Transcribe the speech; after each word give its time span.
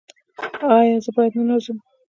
ایا 0.77 0.97
زه 1.05 1.11
باید 1.15 1.33
ننوځم؟ 1.37 1.77